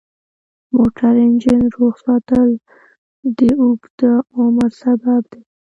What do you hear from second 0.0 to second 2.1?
د موټر انجن روغ